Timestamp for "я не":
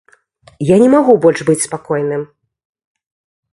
0.67-0.87